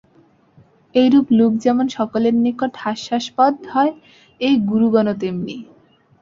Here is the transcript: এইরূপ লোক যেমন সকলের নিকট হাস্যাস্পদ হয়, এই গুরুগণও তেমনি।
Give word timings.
এইরূপ 0.95 1.27
লোক 1.39 1.51
যেমন 1.55 1.85
সকলের 1.97 2.35
নিকট 2.45 2.71
হাস্যাস্পদ 2.77 3.53
হয়, 3.73 3.93
এই 4.41 4.55
গুরুগণও 4.69 5.15
তেমনি। 5.21 5.57